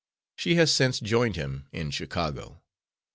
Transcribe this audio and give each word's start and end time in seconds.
She 0.35 0.55
has 0.55 0.73
since 0.73 0.99
joined 0.99 1.35
him 1.35 1.67
in 1.71 1.91
Chicago. 1.91 2.63